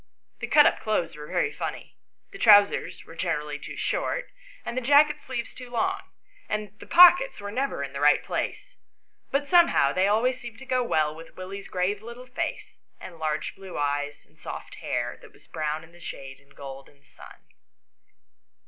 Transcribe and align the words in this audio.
The 0.39 0.47
cut 0.47 0.65
up 0.65 0.79
clothes 0.79 1.15
were 1.15 1.27
very 1.27 1.51
funny; 1.51 1.95
the 2.31 2.39
trousers 2.39 3.05
were 3.05 3.13
generally 3.13 3.59
too 3.59 3.77
short, 3.77 4.31
and 4.65 4.75
the 4.75 4.81
jacket 4.81 5.21
sleeves 5.21 5.53
too 5.53 5.69
long, 5.69 6.01
and 6.49 6.73
the 6.79 6.87
pockets 6.87 7.39
were 7.39 7.51
never 7.51 7.83
in 7.83 7.93
the 7.93 7.99
right 7.99 8.23
place; 8.23 8.77
but 9.29 9.47
some 9.47 9.67
how 9.67 9.93
they 9.93 10.07
always 10.07 10.39
seemed 10.41 10.57
to 10.57 10.65
go 10.65 10.81
well 10.83 11.13
with 11.13 11.35
Willie's 11.37 11.67
grave 11.67 12.01
little 12.01 12.25
face, 12.25 12.79
and 12.99 13.19
large 13.19 13.53
blue 13.55 13.77
eyes, 13.77 14.25
and 14.25 14.39
soft 14.39 14.73
hair, 14.81 15.19
that 15.21 15.33
was 15.33 15.45
brown 15.45 15.83
in 15.83 15.91
the 15.91 15.99
shade 15.99 16.39
and 16.39 16.55
gold 16.55 16.89
in 16.89 16.97
the 16.99 17.05
sun. 17.05 17.37